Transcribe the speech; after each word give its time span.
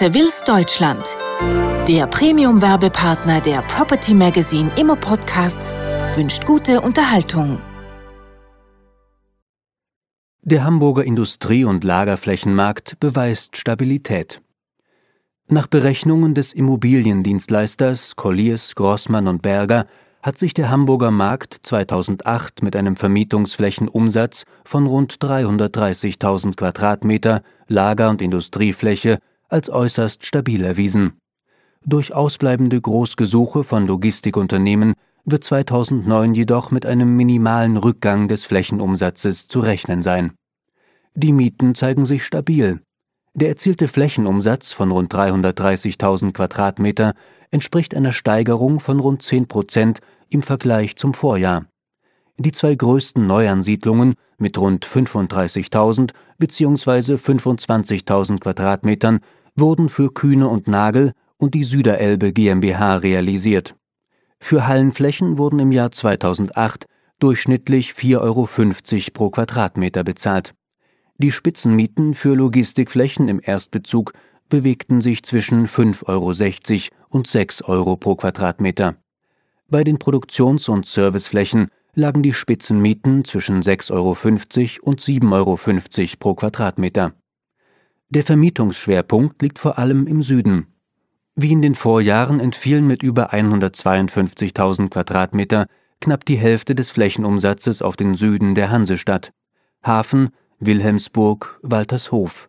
Sevilles 0.00 0.44
Deutschland, 0.46 1.04
der 1.86 2.06
Premium-Werbepartner 2.06 3.42
der 3.42 3.60
Property 3.60 4.14
Magazine 4.14 4.70
Immo 4.80 4.96
Podcasts, 4.96 5.76
wünscht 6.14 6.46
gute 6.46 6.80
Unterhaltung. 6.80 7.58
Der 10.40 10.64
Hamburger 10.64 11.04
Industrie- 11.04 11.66
und 11.66 11.84
Lagerflächenmarkt 11.84 12.98
beweist 12.98 13.58
Stabilität. 13.58 14.40
Nach 15.48 15.66
Berechnungen 15.66 16.34
des 16.34 16.54
Immobiliendienstleisters 16.54 18.16
Colliers, 18.16 18.74
Grossmann 18.74 19.28
und 19.28 19.42
Berger 19.42 19.84
hat 20.22 20.38
sich 20.38 20.54
der 20.54 20.70
Hamburger 20.70 21.10
Markt 21.10 21.58
2008 21.62 22.62
mit 22.62 22.74
einem 22.74 22.96
Vermietungsflächenumsatz 22.96 24.44
von 24.64 24.86
rund 24.86 25.16
330.000 25.16 26.56
Quadratmeter 26.56 27.42
Lager- 27.68 28.08
und 28.08 28.22
Industriefläche 28.22 29.18
als 29.50 29.70
äußerst 29.70 30.24
stabil 30.24 30.64
erwiesen. 30.64 31.18
Durch 31.84 32.12
ausbleibende 32.12 32.80
Großgesuche 32.80 33.64
von 33.64 33.86
Logistikunternehmen 33.86 34.94
wird 35.24 35.44
2009 35.44 36.34
jedoch 36.34 36.70
mit 36.70 36.86
einem 36.86 37.16
minimalen 37.16 37.76
Rückgang 37.76 38.28
des 38.28 38.44
Flächenumsatzes 38.44 39.48
zu 39.48 39.60
rechnen 39.60 40.02
sein. 40.02 40.32
Die 41.14 41.32
Mieten 41.32 41.74
zeigen 41.74 42.06
sich 42.06 42.24
stabil. 42.24 42.80
Der 43.34 43.48
erzielte 43.48 43.88
Flächenumsatz 43.88 44.72
von 44.72 44.90
rund 44.90 45.14
330.000 45.14 46.32
Quadratmeter 46.32 47.14
entspricht 47.50 47.94
einer 47.94 48.12
Steigerung 48.12 48.80
von 48.80 49.00
rund 49.00 49.22
10 49.22 49.46
Prozent 49.48 50.00
im 50.28 50.42
Vergleich 50.42 50.96
zum 50.96 51.14
Vorjahr. 51.14 51.66
Die 52.38 52.52
zwei 52.52 52.74
größten 52.74 53.26
Neuansiedlungen 53.26 54.14
mit 54.38 54.56
rund 54.56 54.86
35.000 54.86 56.12
bzw. 56.38 57.14
25.000 57.14 58.40
Quadratmetern 58.40 59.20
wurden 59.56 59.88
für 59.88 60.12
Kühne 60.12 60.48
und 60.48 60.68
Nagel 60.68 61.12
und 61.36 61.54
die 61.54 61.64
Süderelbe 61.64 62.32
GmbH 62.32 62.96
realisiert. 62.96 63.74
Für 64.38 64.66
Hallenflächen 64.66 65.38
wurden 65.38 65.58
im 65.58 65.72
Jahr 65.72 65.90
2008 65.90 66.86
durchschnittlich 67.18 67.92
4,50 67.92 68.20
Euro 68.20 68.48
pro 69.12 69.30
Quadratmeter 69.30 70.04
bezahlt. 70.04 70.54
Die 71.18 71.32
Spitzenmieten 71.32 72.14
für 72.14 72.34
Logistikflächen 72.34 73.28
im 73.28 73.40
Erstbezug 73.42 74.14
bewegten 74.48 75.00
sich 75.00 75.22
zwischen 75.22 75.66
5,60 75.66 76.06
Euro 76.08 76.32
und 77.10 77.26
6 77.26 77.62
Euro 77.62 77.96
pro 77.96 78.16
Quadratmeter. 78.16 78.96
Bei 79.68 79.84
den 79.84 79.98
Produktions- 79.98 80.68
und 80.68 80.86
Serviceflächen 80.86 81.68
lagen 81.94 82.22
die 82.22 82.34
Spitzenmieten 82.34 83.24
zwischen 83.24 83.62
6,50 83.62 83.92
Euro 83.92 84.10
und 84.90 85.00
7,50 85.00 85.32
Euro 85.32 85.58
pro 86.18 86.34
Quadratmeter. 86.34 87.12
Der 88.12 88.24
Vermietungsschwerpunkt 88.24 89.40
liegt 89.40 89.60
vor 89.60 89.78
allem 89.78 90.08
im 90.08 90.22
Süden. 90.22 90.66
Wie 91.36 91.52
in 91.52 91.62
den 91.62 91.76
Vorjahren 91.76 92.40
entfielen 92.40 92.84
mit 92.84 93.04
über 93.04 93.32
152.000 93.32 94.90
Quadratmeter 94.90 95.66
knapp 96.00 96.24
die 96.24 96.36
Hälfte 96.36 96.74
des 96.74 96.90
Flächenumsatzes 96.90 97.82
auf 97.82 97.94
den 97.94 98.16
Süden 98.16 98.56
der 98.56 98.70
Hansestadt. 98.72 99.32
Hafen, 99.84 100.30
Wilhelmsburg, 100.58 101.60
Waltershof. 101.62 102.48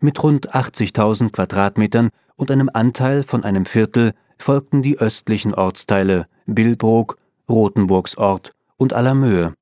Mit 0.00 0.22
rund 0.22 0.54
80.000 0.54 1.30
Quadratmetern 1.30 2.08
und 2.36 2.50
einem 2.50 2.70
Anteil 2.72 3.22
von 3.22 3.44
einem 3.44 3.66
Viertel 3.66 4.14
folgten 4.38 4.80
die 4.80 4.98
östlichen 4.98 5.54
Ortsteile 5.54 6.26
Billbrook, 6.46 7.18
Rothenburgsort 7.50 8.54
und 8.78 8.94
Allermöhe. 8.94 9.52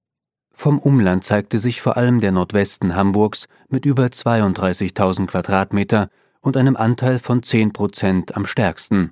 Vom 0.57 0.79
Umland 0.79 1.25
zeigte 1.25 1.59
sich 1.59 1.83
vor 1.83 1.97
allem 1.97 2.21
der 2.21 2.33
Nordwesten 2.33 2.95
Hamburgs 2.95 3.49
mit 3.69 3.85
über 3.85 4.07
32.000 4.07 5.27
Quadratmeter 5.27 6.09
und 6.41 6.57
einem 6.57 6.77
Anteil 6.77 7.19
von 7.19 7.43
10 7.43 7.73
Prozent 7.73 8.37
am 8.37 8.47
stärksten. 8.47 9.11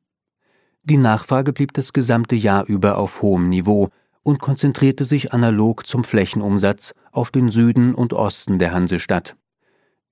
Die 0.84 0.96
Nachfrage 0.96 1.52
blieb 1.52 1.74
das 1.74 1.92
gesamte 1.92 2.36
Jahr 2.36 2.66
über 2.66 2.96
auf 2.96 3.22
hohem 3.22 3.48
Niveau 3.48 3.88
und 4.22 4.40
konzentrierte 4.40 5.04
sich 5.04 5.32
analog 5.32 5.86
zum 5.86 6.04
Flächenumsatz 6.04 6.94
auf 7.10 7.30
den 7.30 7.50
Süden 7.50 7.94
und 7.94 8.12
Osten 8.12 8.58
der 8.58 8.72
Hansestadt. 8.72 9.36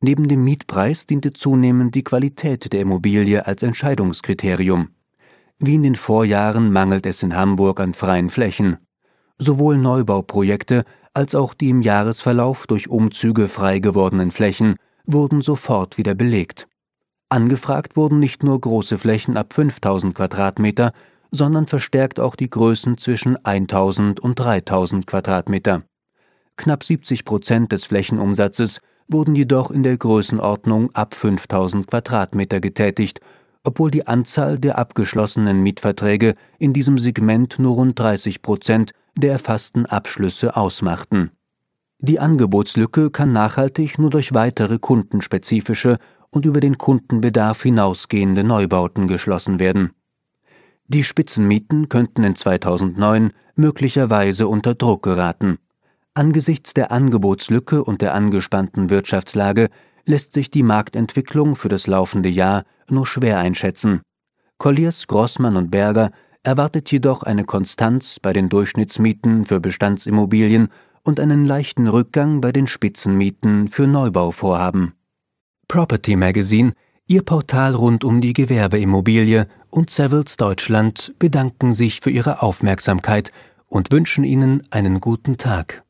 Neben 0.01 0.29
dem 0.29 0.45
Mietpreis 0.45 1.07
diente 1.07 1.33
zunehmend 1.33 1.95
die 1.95 2.05
Qualität 2.05 2.73
der 2.73 2.81
Immobilie 2.81 3.47
als 3.47 3.63
Entscheidungskriterium. 3.63 4.89
Wie 5.59 5.77
in 5.77 5.83
den 5.83 5.95
Vorjahren 5.95 6.73
mangelt 6.73 7.07
es 7.07 7.23
in 7.23 7.37
Hamburg 7.37 7.81
an 7.81 7.95
freien 7.95 8.31
Flächen. 8.31 8.79
Sowohl 9.39 9.79
Neubauprojekte 9.79 10.85
als 11.15 11.35
auch 11.35 11.55
die 11.55 11.71
im 11.71 11.83
Jahresverlauf 11.83 12.67
durch 12.67 12.89
Umzüge 12.89 13.49
frei 13.49 13.79
gewordenen 13.79 14.31
Flächen 14.31 14.77
wurden 15.05 15.41
sofort 15.41 15.99
wieder 15.99 16.15
belegt. 16.15 16.69
Angefragt 17.29 17.97
wurden 17.97 18.19
nicht 18.19 18.43
nur 18.43 18.61
große 18.61 18.99
Flächen 18.99 19.37
ab 19.37 19.53
5000 19.53 20.15
Quadratmeter, 20.15 20.93
sondern 21.31 21.67
verstärkt 21.67 22.19
auch 22.19 22.35
die 22.35 22.51
Größen 22.51 22.99
zwischen 22.99 23.37
1000 23.45 24.21
und 24.21 24.39
3000 24.39 25.07
Quadratmeter. 25.07 25.85
Knapp 26.57 26.85
70 26.85 27.25
Prozent 27.25 27.73
des 27.73 27.85
Flächenumsatzes 27.85 28.81
wurden 29.09 29.35
jedoch 29.35 29.71
in 29.71 29.83
der 29.83 29.97
Größenordnung 29.97 30.95
ab 30.95 31.15
5000 31.15 31.87
Quadratmeter 31.87 32.61
getätigt, 32.61 33.21
obwohl 33.65 33.91
die 33.91 34.07
Anzahl 34.07 34.59
der 34.59 34.79
abgeschlossenen 34.79 35.63
Mietverträge 35.63 36.35
in 36.59 36.73
diesem 36.73 36.99
Segment 36.99 37.59
nur 37.59 37.75
rund 37.75 37.99
30 37.99 38.43
Prozent 38.43 38.93
der 39.21 39.33
erfassten 39.33 39.87
Abschlüsse 39.87 40.57
ausmachten. 40.57 41.31
Die 41.99 42.19
Angebotslücke 42.19 43.11
kann 43.11 43.33
nachhaltig 43.33 43.99
nur 43.99 44.11
durch 44.11 44.33
weitere 44.33 44.79
kundenspezifische 44.79 45.99
und 46.31 46.47
über 46.47 46.61
den 46.61 46.79
Kundenbedarf 46.79 47.63
hinausgehende 47.63 48.45
Neubauten 48.45 49.07
geschlossen 49.07 49.59
werden. 49.59 49.91
Die 50.87 51.05
Spitzenmieten 51.05 51.89
könnten 51.89 52.25
in 52.25 52.37
2009 52.37 53.33
möglicherweise 53.55 54.49
unter 54.49 54.75
Druck 54.75 55.03
geraten. 55.03 55.59
Angesichts 56.15 56.75
der 56.75 56.91
Angebotslücke 56.91 57.85
und 57.85 58.01
der 58.03 58.15
angespannten 58.15 58.91
Wirtschaftslage 58.91 59.69
lässt 60.05 60.33
sich 60.33 60.51
die 60.51 60.63
Marktentwicklung 60.63 61.55
für 61.55 61.69
das 61.69 61.87
laufende 61.87 62.29
Jahr 62.29 62.65
nur 62.89 63.07
schwer 63.07 63.39
einschätzen. 63.39 64.01
Colliers, 64.59 65.07
Grossmann 65.07 65.57
und 65.57 65.71
Berger 65.71 66.11
erwartet 66.43 66.91
jedoch 66.91 67.23
eine 67.23 67.45
Konstanz 67.45 68.19
bei 68.21 68.33
den 68.33 68.49
Durchschnittsmieten 68.49 69.45
für 69.45 69.61
Bestandsimmobilien 69.61 70.69
und 71.03 71.21
einen 71.21 71.45
leichten 71.45 71.89
Rückgang 71.89 72.41
bei 72.41 72.53
den 72.53 72.67
Spitzenmieten 72.67 73.69
für 73.69 73.87
Neubauvorhaben. 73.87 74.95
Property 75.69 76.17
Magazine, 76.17 76.73
Ihr 77.07 77.23
Portal 77.23 77.75
rund 77.75 78.05
um 78.05 78.21
die 78.21 78.33
Gewerbeimmobilie 78.33 79.49
und 79.71 79.91
Savills 79.91 80.37
Deutschland 80.37 81.15
bedanken 81.19 81.73
sich 81.75 82.01
für 82.01 82.11
Ihre 82.11 82.43
Aufmerksamkeit 82.43 83.33
und 83.67 83.91
wünschen 83.91 84.25
Ihnen 84.25 84.63
einen 84.71 85.01
guten 85.01 85.37
Tag. 85.37 85.83